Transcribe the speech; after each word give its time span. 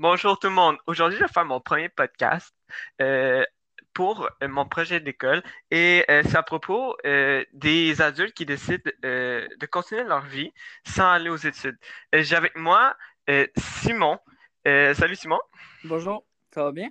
bonjour 0.00 0.38
tout 0.38 0.48
le 0.48 0.54
monde. 0.54 0.78
Aujourd'hui, 0.86 1.18
je 1.18 1.24
vais 1.24 1.30
faire 1.30 1.44
mon 1.44 1.60
premier 1.60 1.90
podcast 1.90 2.54
euh, 3.02 3.44
pour 3.92 4.26
euh, 4.42 4.48
mon 4.48 4.64
projet 4.66 4.98
d'école 4.98 5.42
et 5.70 6.06
euh, 6.08 6.22
c'est 6.24 6.36
à 6.36 6.42
propos 6.42 6.96
des 7.52 8.00
adultes 8.00 8.34
qui 8.34 8.46
décident 8.46 8.90
de 9.02 9.66
continuer 9.66 10.04
leur 10.04 10.24
vie 10.24 10.52
sans 10.86 11.10
aller 11.10 11.28
aux 11.28 11.36
études. 11.36 11.78
J'ai 12.14 12.34
avec 12.34 12.56
moi 12.56 12.96
Simon. 13.56 14.18
salut 14.64 15.16
Simon. 15.16 15.38
Bonjour, 15.84 16.24
ça 16.50 16.64
va 16.64 16.72
bien? 16.72 16.88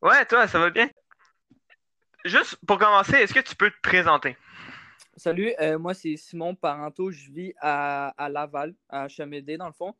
Ouais, 0.00 0.24
toi, 0.24 0.46
ça 0.46 0.60
va 0.60 0.70
bien? 0.70 0.88
Juste 2.24 2.58
pour 2.64 2.78
commencer, 2.78 3.16
est-ce 3.16 3.34
que 3.34 3.40
tu 3.40 3.56
peux 3.56 3.70
te 3.70 3.80
présenter? 3.82 4.36
Salut, 5.16 5.52
moi 5.80 5.94
c'est 5.94 6.16
Simon 6.16 6.54
Parenteau, 6.54 7.10
je 7.10 7.28
vis 7.28 7.54
à, 7.60 8.14
à 8.16 8.28
Laval, 8.28 8.74
à 8.88 9.08
Chamédé 9.08 9.56
dans 9.56 9.66
le 9.66 9.72
fond. 9.72 9.96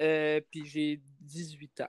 Euh, 0.00 0.40
puis 0.50 0.66
j'ai 0.66 1.00
18 1.20 1.82
ans. 1.82 1.88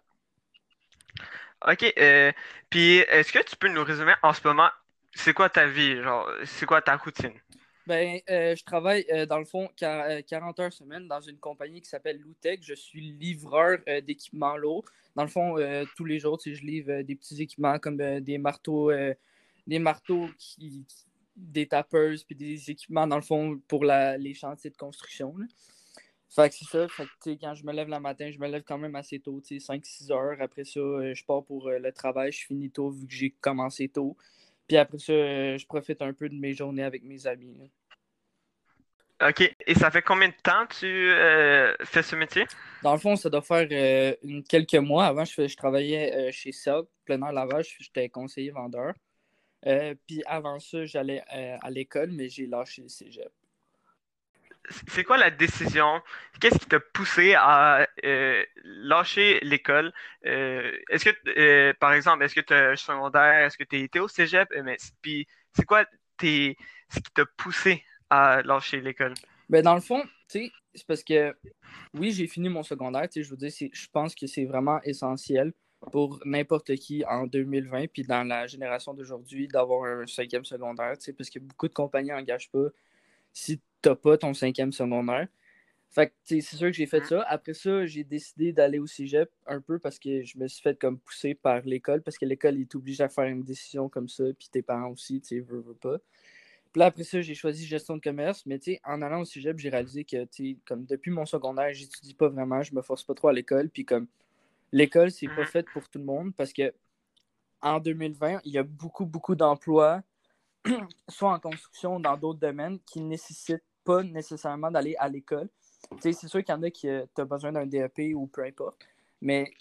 OK. 1.67 1.93
Euh, 1.97 2.31
puis 2.69 2.97
est-ce 2.97 3.31
que 3.31 3.43
tu 3.43 3.55
peux 3.55 3.69
nous 3.69 3.83
résumer 3.83 4.13
en 4.21 4.33
ce 4.33 4.45
moment, 4.45 4.69
c'est 5.13 5.33
quoi 5.33 5.49
ta 5.49 5.65
vie? 5.67 6.01
Genre, 6.01 6.29
c'est 6.45 6.65
quoi 6.65 6.81
ta 6.81 6.97
routine? 6.97 7.33
Ben, 7.85 8.19
euh, 8.29 8.55
je 8.55 8.63
travaille 8.63 9.05
dans 9.27 9.39
le 9.39 9.45
fond 9.45 9.69
40 9.77 10.59
heures 10.59 10.71
semaine 10.71 11.07
dans 11.07 11.19
une 11.19 11.37
compagnie 11.37 11.81
qui 11.81 11.89
s'appelle 11.89 12.19
Loutech. 12.19 12.61
Je 12.63 12.73
suis 12.73 13.01
livreur 13.01 13.79
d'équipements 14.05 14.57
lourds. 14.57 14.85
Dans 15.15 15.23
le 15.23 15.29
fond, 15.29 15.55
tous 15.95 16.05
les 16.05 16.19
jours, 16.19 16.39
je 16.43 16.61
livre 16.61 17.01
des 17.01 17.15
petits 17.15 17.41
équipements 17.41 17.77
comme 17.79 17.97
des 17.97 18.37
marteaux, 18.37 18.91
des 19.67 19.79
marteaux 19.79 20.29
qui, 20.39 20.85
des 21.35 21.67
tapeuses, 21.67 22.23
puis 22.23 22.35
des 22.35 22.71
équipements, 22.71 23.07
dans 23.07 23.17
le 23.17 23.21
fond, 23.21 23.59
pour 23.67 23.83
les 23.85 24.33
chantiers 24.33 24.69
de 24.69 24.77
construction. 24.77 25.35
Fait 26.35 26.49
que 26.49 26.55
c'est 26.55 26.65
ça. 26.65 26.87
Fait 26.87 27.05
que, 27.23 27.29
quand 27.39 27.53
je 27.53 27.63
me 27.63 27.71
lève 27.71 27.87
le 27.87 27.99
matin, 27.99 28.31
je 28.31 28.39
me 28.39 28.47
lève 28.47 28.63
quand 28.63 28.79
même 28.79 28.95
assez 28.95 29.19
tôt, 29.19 29.39
5-6 29.39 30.11
heures. 30.11 30.37
Après 30.41 30.63
ça, 30.63 30.79
euh, 30.79 31.13
je 31.13 31.23
pars 31.23 31.43
pour 31.43 31.67
euh, 31.67 31.77
le 31.77 31.91
travail. 31.91 32.31
Je 32.31 32.45
finis 32.45 32.71
tôt 32.71 32.89
vu 32.89 33.05
que 33.05 33.13
j'ai 33.13 33.29
commencé 33.29 33.87
tôt. 33.87 34.17
Puis 34.67 34.77
après 34.77 34.97
ça, 34.97 35.13
euh, 35.13 35.57
je 35.57 35.65
profite 35.67 36.01
un 36.01 36.11
peu 36.13 36.29
de 36.29 36.35
mes 36.35 36.53
journées 36.53 36.83
avec 36.83 37.03
mes 37.03 37.27
amis. 37.27 37.69
OK. 39.21 39.55
Et 39.67 39.75
ça 39.75 39.91
fait 39.91 40.01
combien 40.01 40.29
de 40.29 40.33
temps 40.41 40.65
tu 40.67 41.11
fais 41.85 42.01
ce 42.01 42.15
métier? 42.15 42.45
Dans 42.81 42.93
le 42.93 42.99
fond, 42.99 43.15
ça 43.15 43.29
doit 43.29 43.43
faire 43.43 43.67
quelques 44.49 44.75
mois. 44.75 45.05
Avant, 45.05 45.23
je, 45.23 45.47
je 45.47 45.55
travaillais 45.55 46.31
chez 46.31 46.51
Cell, 46.51 46.81
plein 47.05 47.21
air 47.21 47.31
lavage. 47.31 47.77
J'étais 47.79 48.09
conseiller 48.09 48.49
vendeur. 48.49 48.93
puis 49.61 50.23
avant 50.25 50.59
ça, 50.59 50.83
j'allais 50.85 51.21
à 51.29 51.69
l'école, 51.69 52.11
mais 52.11 52.27
j'ai 52.27 52.47
lâché 52.47 52.81
le 52.81 52.89
cégep 52.89 53.31
c'est 54.87 55.03
quoi 55.03 55.17
la 55.17 55.31
décision? 55.31 56.01
Qu'est-ce 56.39 56.57
qui 56.57 56.65
t'a 56.65 56.79
poussé 56.79 57.35
à 57.35 57.87
euh, 58.03 58.43
lâcher 58.63 59.39
l'école? 59.41 59.93
Euh, 60.25 60.71
est-ce 60.89 61.05
que, 61.05 61.39
euh, 61.39 61.73
par 61.79 61.93
exemple, 61.93 62.23
est-ce 62.23 62.35
que 62.35 62.41
tu 62.41 62.53
es 62.53 62.75
secondaire? 62.75 63.45
Est-ce 63.45 63.57
que 63.57 63.63
tu 63.63 63.79
été 63.79 63.99
au 63.99 64.07
cégep? 64.07 64.49
Mais, 64.63 64.77
puis, 65.01 65.27
c'est 65.55 65.65
quoi 65.65 65.85
tes, 66.17 66.57
ce 66.89 66.99
qui 66.99 67.11
t'a 67.13 67.25
poussé 67.37 67.83
à 68.09 68.41
lâcher 68.43 68.81
l'école? 68.81 69.13
Ben, 69.49 69.61
dans 69.61 69.75
le 69.75 69.81
fond, 69.81 70.03
c'est 70.27 70.51
parce 70.87 71.03
que, 71.03 71.35
oui, 71.93 72.11
j'ai 72.11 72.27
fini 72.27 72.49
mon 72.49 72.63
secondaire. 72.63 73.07
Je 73.15 73.29
veux 73.29 73.37
dire, 73.37 73.51
je 73.51 73.87
pense 73.91 74.15
que 74.15 74.27
c'est 74.27 74.45
vraiment 74.45 74.81
essentiel 74.83 75.53
pour 75.91 76.19
n'importe 76.25 76.75
qui 76.75 77.03
en 77.05 77.27
2020, 77.27 77.87
puis 77.87 78.03
dans 78.03 78.23
la 78.23 78.47
génération 78.47 78.93
d'aujourd'hui, 78.93 79.47
d'avoir 79.47 79.83
un 79.83 80.07
cinquième 80.07 80.45
secondaire, 80.45 80.93
parce 81.17 81.29
que 81.29 81.39
beaucoup 81.39 81.67
de 81.67 81.73
compagnies 81.73 82.11
n'engagent 82.11 82.49
pas. 82.49 82.69
Si 83.33 83.59
t'as 83.83 83.95
pas 83.95 84.17
ton 84.17 84.33
cinquième 84.33 84.71
secondaire. 84.71 85.27
Fait 85.91 86.07
que 86.07 86.13
c'est 86.23 86.41
sûr 86.41 86.67
que 86.69 86.73
j'ai 86.73 86.87
fait 86.87 87.05
ça. 87.05 87.21
Après 87.27 87.53
ça, 87.53 87.85
j'ai 87.85 88.03
décidé 88.03 88.51
d'aller 88.51 88.79
au 88.79 88.87
cégep 88.87 89.29
un 89.45 89.61
peu 89.61 89.77
parce 89.77 89.99
que 89.99 90.23
je 90.23 90.39
me 90.39 90.47
suis 90.47 90.63
fait 90.63 90.79
comme 90.79 90.97
pousser 90.97 91.35
par 91.35 91.61
l'école 91.61 92.01
parce 92.01 92.17
que 92.17 92.25
l'école 92.25 92.59
est 92.59 92.73
obligée 92.73 93.03
à 93.03 93.09
faire 93.09 93.25
une 93.25 93.43
décision 93.43 93.89
comme 93.89 94.09
ça, 94.09 94.23
puis 94.37 94.49
tes 94.51 94.63
parents 94.63 94.89
aussi, 94.89 95.21
tu 95.21 95.27
sais, 95.27 95.39
veux, 95.39 95.59
veux 95.59 95.75
pas. 95.75 95.97
Puis 96.71 96.79
là, 96.79 96.87
après 96.87 97.03
ça, 97.03 97.21
j'ai 97.21 97.35
choisi 97.35 97.67
gestion 97.67 97.97
de 97.97 98.01
commerce, 98.01 98.43
mais 98.47 98.57
tu 98.57 98.73
sais, 98.73 98.81
en 98.83 99.03
allant 99.03 99.21
au 99.21 99.25
cégep, 99.25 99.59
j'ai 99.59 99.69
réalisé 99.69 100.03
que, 100.03 100.25
tu 100.25 100.53
sais, 100.53 100.57
comme 100.65 100.85
depuis 100.85 101.11
mon 101.11 101.27
secondaire, 101.27 101.71
j'étudie 101.73 102.15
pas 102.15 102.29
vraiment, 102.29 102.63
je 102.63 102.73
me 102.73 102.81
force 102.81 103.03
pas 103.03 103.13
trop 103.13 103.27
à 103.27 103.33
l'école, 103.33 103.69
puis 103.69 103.85
comme 103.85 104.07
l'école, 104.71 105.11
c'est 105.11 105.27
pas 105.27 105.45
fait 105.45 105.67
pour 105.73 105.87
tout 105.87 105.99
le 105.99 106.05
monde 106.05 106.33
parce 106.35 106.53
que 106.53 106.73
en 107.61 107.79
2020, 107.79 108.41
il 108.45 108.51
y 108.51 108.57
a 108.57 108.63
beaucoup, 108.63 109.05
beaucoup 109.05 109.35
d'emplois, 109.35 110.01
soit 111.07 111.31
en 111.31 111.39
construction 111.39 111.97
ou 111.97 112.01
dans 112.01 112.17
d'autres 112.17 112.39
domaines, 112.39 112.79
qui 112.79 112.99
nécessitent 112.99 113.63
pas 113.83 114.03
nécessairement 114.03 114.71
d'aller 114.71 114.95
à 114.97 115.09
l'école. 115.09 115.49
C'est 115.99 116.13
sûr 116.13 116.43
qu'il 116.43 116.53
y 116.53 116.57
en 116.57 116.63
a 116.63 116.69
qui 116.69 116.87
euh, 116.87 117.05
ont 117.17 117.25
besoin 117.25 117.51
d'un 117.51 117.65
DEP 117.65 118.15
ou 118.15 118.27
peu 118.27 118.43
importe. 118.43 118.77
Mais 119.21 119.51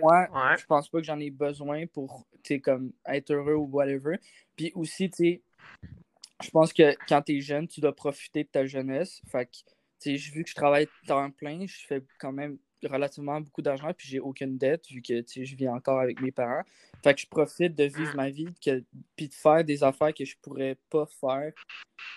moi, 0.00 0.28
je 0.56 0.64
pense 0.66 0.88
pas 0.88 0.98
que 0.98 1.04
j'en 1.04 1.18
ai 1.18 1.30
besoin 1.30 1.86
pour 1.86 2.26
comme 2.62 2.92
être 3.06 3.32
heureux 3.32 3.54
ou 3.54 3.66
whatever. 3.66 4.16
Puis 4.56 4.72
aussi, 4.74 5.10
je 6.40 6.50
pense 6.50 6.72
que 6.72 6.94
quand 7.08 7.22
tu 7.22 7.36
es 7.36 7.40
jeune, 7.40 7.66
tu 7.66 7.80
dois 7.80 7.94
profiter 7.94 8.44
de 8.44 8.48
ta 8.48 8.64
jeunesse. 8.64 9.20
Fait 9.28 9.46
que, 9.46 10.10
vu 10.32 10.44
que 10.44 10.50
je 10.50 10.54
travaille 10.54 10.88
temps 11.06 11.30
plein, 11.30 11.66
je 11.66 11.86
fais 11.86 12.02
quand 12.20 12.32
même 12.32 12.58
relativement 12.84 13.40
beaucoup 13.40 13.62
d'argent, 13.62 13.92
puis 13.96 14.08
j'ai 14.08 14.20
aucune 14.20 14.56
dette, 14.56 14.86
vu 14.88 15.02
que 15.02 15.22
je 15.26 15.56
vis 15.56 15.68
encore 15.68 16.00
avec 16.00 16.20
mes 16.20 16.30
parents. 16.30 16.62
Fait 17.02 17.14
que 17.14 17.20
je 17.20 17.26
profite 17.26 17.74
de 17.74 17.84
vivre 17.84 18.14
ma 18.14 18.30
vie, 18.30 18.48
que, 18.64 18.82
puis 19.16 19.28
de 19.28 19.34
faire 19.34 19.64
des 19.64 19.82
affaires 19.82 20.14
que 20.14 20.24
je 20.24 20.36
pourrais 20.40 20.76
pas 20.90 21.06
faire 21.06 21.52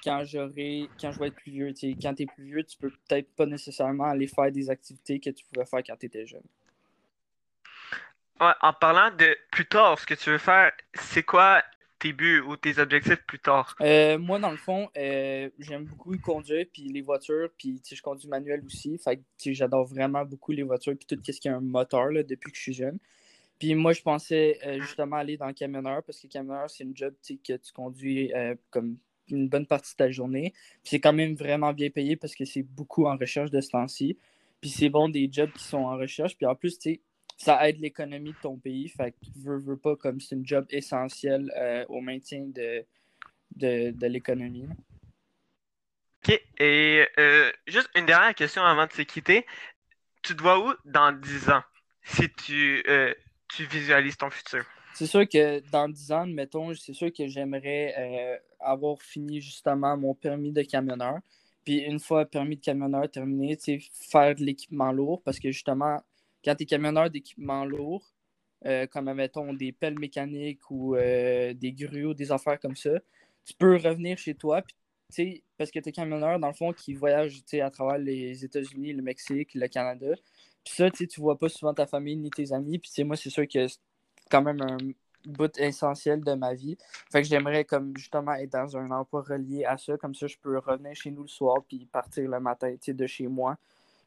quand 0.04 0.24
j'aurai 0.24 0.90
quand 1.00 1.12
je 1.12 1.20
vais 1.20 1.28
être 1.28 1.36
plus 1.36 1.52
vieux. 1.52 1.74
quand 2.02 2.14
tu 2.14 2.24
es 2.24 2.26
plus 2.26 2.44
vieux, 2.44 2.64
tu 2.64 2.78
peux 2.78 2.90
peut-être 2.90 3.34
pas 3.36 3.46
nécessairement 3.46 4.06
aller 4.06 4.28
faire 4.28 4.52
des 4.52 4.70
activités 4.70 5.20
que 5.20 5.30
tu 5.30 5.46
pouvais 5.46 5.66
faire 5.66 5.82
quand 5.86 5.96
tu 5.98 6.06
étais 6.08 6.26
jeune. 6.26 6.44
en 8.40 8.74
parlant 8.74 9.16
de 9.16 9.38
plus 9.52 9.68
tard, 9.68 10.00
ce 10.00 10.06
que 10.06 10.16
tu 10.16 10.32
veux 10.32 10.38
faire, 10.38 10.72
c'est 10.94 11.24
quoi 11.24 11.64
tes 12.02 12.14
buts 12.14 12.42
ou 12.42 12.58
tes 12.58 12.80
objectifs 12.80 13.24
plus 13.28 13.40
tard? 13.40 13.76
Euh, 13.80 14.18
moi, 14.18 14.40
dans 14.40 14.52
le 14.52 14.58
fond, 14.58 14.90
euh, 14.98 15.50
j'aime 15.60 15.86
beaucoup 15.86 16.18
conduire, 16.18 16.66
puis 16.74 16.84
les 16.84 17.02
voitures, 17.02 17.50
puis 17.58 17.80
je 17.90 18.02
conduis 18.02 18.28
manuel 18.28 18.64
aussi. 18.66 19.00
J'adore 19.38 19.86
vraiment 19.86 20.26
beaucoup 20.26 20.52
les 20.52 20.64
voitures, 20.64 20.96
puis 20.98 21.06
tout 21.06 21.22
ce 21.24 21.40
qui 21.40 21.48
a 21.48 21.56
un 21.56 21.62
moteur 21.62 22.08
là, 22.12 22.24
depuis 22.24 22.52
que 22.52 22.58
je 22.58 22.64
suis 22.64 22.74
jeune. 22.74 22.98
Puis 23.60 23.76
moi, 23.76 23.94
je 23.94 24.02
pensais 24.02 24.60
euh, 24.66 24.82
justement 24.82 25.18
aller 25.18 25.38
dans 25.38 25.48
le 25.48 25.54
camionneur, 25.54 26.02
parce 26.04 26.20
que 26.20 26.28
camionneur, 26.28 26.70
c'est 26.70 26.84
une 26.84 26.98
job 26.98 27.14
que 27.24 27.54
tu 27.54 27.72
conduis 27.74 28.34
comme 28.72 28.98
une 29.30 29.48
bonne 29.48 29.68
partie 29.68 29.94
de 29.94 29.98
ta 29.98 30.12
journée. 30.12 30.52
Puis 30.84 30.92
c'est 30.92 31.00
quand 31.00 31.14
même 31.14 31.36
vraiment 31.36 31.72
bien 31.72 31.90
payé 31.90 32.16
parce 32.16 32.36
que 32.36 32.46
c'est 32.46 32.64
beaucoup 32.64 33.06
en 33.06 33.16
recherche 33.16 33.52
de 33.52 33.62
ce 33.62 33.70
temps-ci. 33.70 34.18
Puis 34.60 34.70
c'est 34.70 34.90
bon 34.90 35.10
des 35.10 35.30
jobs 35.32 35.52
qui 35.54 35.64
sont 35.64 35.78
en 35.78 35.98
recherche. 35.98 36.36
Puis 36.36 36.46
en 36.46 36.56
plus, 36.56 36.78
tu 36.78 37.00
ça 37.42 37.68
aide 37.68 37.80
l'économie 37.80 38.34
de 38.34 38.38
ton 38.38 38.58
pays. 38.58 38.88
Fait 38.88 39.12
que 39.12 39.18
veux, 39.38 39.58
veux 39.58 39.78
pas, 39.78 39.96
comme 39.96 40.20
c'est 40.20 40.36
une 40.36 40.46
job 40.46 40.66
essentiel 40.70 41.52
euh, 41.58 41.84
au 41.90 42.00
maintien 42.00 42.46
de, 42.46 42.86
de, 43.56 44.06
l'économie. 44.06 44.68
OK. 46.24 46.40
Et 46.60 47.08
euh, 47.18 47.52
juste 47.66 47.90
une 47.96 48.06
dernière 48.06 48.36
question 48.36 48.64
avant 48.64 48.86
de 48.86 48.92
se 48.92 49.02
quitter. 49.02 49.46
Tu 50.22 50.36
te 50.36 50.42
vois 50.42 50.60
où 50.60 50.72
dans 50.86 51.12
10 51.12 51.50
ans 51.50 51.64
si 52.04 52.30
tu, 52.30 52.84
euh, 52.88 53.12
tu 53.48 53.66
visualises 53.66 54.18
ton 54.18 54.30
futur? 54.30 54.64
C'est 54.94 55.08
sûr 55.08 55.28
que 55.28 55.62
dans 55.72 55.90
10 55.90 56.12
ans, 56.12 56.28
mettons, 56.28 56.76
c'est 56.76 56.94
sûr 56.94 57.12
que 57.12 57.26
j'aimerais 57.26 58.40
avoir 58.60 59.02
fini 59.02 59.42
justement 59.42 59.98
mon 59.98 60.14
permis 60.14 60.52
de 60.52 60.62
camionneur. 60.62 61.18
Puis 61.64 61.78
une 61.78 62.00
fois 62.00 62.26
permis 62.26 62.58
de 62.58 62.62
camionneur 62.62 63.10
terminé, 63.10 63.58
faire 63.58 64.36
de 64.36 64.44
l'équipement 64.44 64.92
lourd 64.92 65.24
parce 65.24 65.40
que 65.40 65.52
justement, 65.52 66.02
quand 66.44 66.56
tu 66.56 66.64
es 66.64 66.66
camionneur 66.66 67.10
d'équipement 67.10 67.66
lourd, 67.66 68.04
euh, 68.66 68.86
comme 68.88 69.12
mettons 69.14 69.54
des 69.54 69.72
pelles 69.72 69.98
mécaniques 69.98 70.70
ou 70.70 70.96
euh, 70.96 71.54
des 71.54 71.74
grues, 71.74 72.14
des 72.14 72.32
affaires 72.32 72.60
comme 72.60 72.76
ça, 72.76 72.92
tu 73.46 73.54
peux 73.56 73.76
revenir 73.78 74.18
chez 74.18 74.36
toi. 74.36 74.62
parce 75.58 75.72
que 75.72 75.80
tu 75.80 75.90
es 75.90 75.92
camionneur, 75.92 76.40
dans 76.40 76.48
le 76.48 76.54
fond, 76.54 76.72
qui 76.74 76.94
voyage 76.94 77.44
à 77.62 77.70
travers 77.72 77.98
les 77.98 78.46
États-Unis, 78.46 78.94
le 78.94 79.02
Mexique, 79.02 79.54
le 79.56 79.68
Canada. 79.68 80.14
Puis 80.64 80.74
ça, 80.76 80.92
tu 80.92 81.08
vois 81.20 81.38
pas 81.40 81.50
souvent 81.50 81.74
ta 81.74 81.88
famille 81.88 82.18
ni 82.18 82.30
tes 82.30 82.54
amis. 82.54 82.80
Puis 82.80 83.04
moi, 83.04 83.16
c'est 83.18 83.30
sûr 83.32 83.48
que 83.48 83.68
c'est 83.68 83.80
quand 84.30 84.44
même 84.44 84.62
un 84.62 84.78
bout 85.26 85.58
essentiel 85.58 86.24
de 86.24 86.34
ma 86.34 86.54
vie. 86.54 86.78
Fait 87.12 87.22
que 87.22 87.28
j'aimerais 87.28 87.66
comme 87.66 87.96
justement 87.98 88.34
être 88.34 88.52
dans 88.52 88.78
un 88.78 88.92
emploi 88.92 89.24
relié 89.24 89.66
à 89.66 89.78
ça. 89.78 89.98
Comme 89.98 90.14
ça, 90.16 90.28
je 90.28 90.38
peux 90.38 90.58
revenir 90.60 90.96
chez 90.96 91.12
nous 91.12 91.24
le 91.24 91.28
soir 91.28 91.58
puis 91.68 91.86
partir 91.92 92.30
le 92.30 92.40
matin 92.40 92.76
de 92.88 93.08
chez 93.08 93.28
moi. 93.28 93.58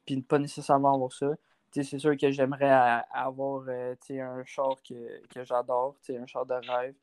Puis 0.07 0.21
pas 0.23 0.39
nécessairement 0.39 0.95
avoir 0.95 1.13
ça 1.13 1.35
c'est 1.83 1.99
sûr 1.99 2.17
que 2.17 2.31
j'aimerais 2.31 3.03
avoir 3.13 3.65
euh, 3.69 3.95
un 4.11 4.45
char 4.45 4.77
que, 4.89 5.45
j'adore, 5.45 5.97
un 6.09 6.27
char 6.27 6.47
de 6.47 6.55
rêve. 6.55 6.95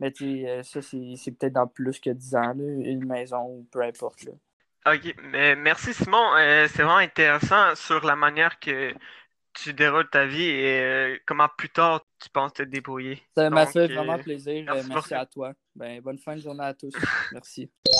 Mais 0.00 0.12
euh, 0.22 0.62
ça, 0.62 0.82
c'est 0.82 1.32
peut-être 1.38 1.54
dans 1.54 1.66
plus 1.66 1.98
que 1.98 2.10
10 2.10 2.34
ans, 2.36 2.54
une 2.58 3.06
maison 3.06 3.44
ou 3.44 3.66
peu 3.70 3.82
importe. 3.82 4.28
Ok, 4.86 5.14
mais 5.24 5.56
merci 5.56 5.92
Simon. 5.92 6.34
Euh, 6.36 6.66
c'est 6.68 6.82
vraiment 6.82 6.98
intéressant 6.98 7.74
sur 7.74 8.04
la 8.04 8.16
manière 8.16 8.58
que 8.60 8.92
tu 9.54 9.72
déroules 9.72 10.08
ta 10.08 10.24
vie 10.24 10.44
et 10.44 11.20
comment 11.26 11.48
plus 11.56 11.70
tard 11.70 12.06
tu 12.20 12.30
penses 12.30 12.52
te 12.52 12.62
débrouiller. 12.62 13.20
Ça 13.36 13.50
m'a 13.50 13.66
fait 13.66 13.88
vraiment 13.88 14.18
plaisir. 14.18 14.64
Merci, 14.64 14.88
merci 14.88 15.14
à 15.14 15.26
toi. 15.26 15.52
Ben, 15.74 16.00
bonne 16.00 16.18
fin 16.18 16.36
de 16.36 16.40
journée 16.40 16.64
à 16.64 16.74
tous. 16.74 16.94
merci. 17.32 17.70